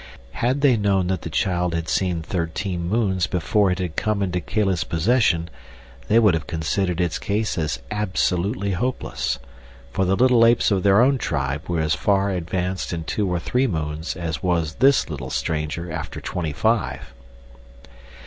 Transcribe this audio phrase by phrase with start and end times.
[0.31, 4.41] Had they known that the child had seen thirteen moons before it had come into
[4.41, 5.47] Kala's possession
[6.07, 9.37] they would have considered its case as absolutely hopeless,
[9.91, 13.37] for the little apes of their own tribe were as far advanced in two or
[13.37, 17.13] three moons as was this little stranger after twenty five.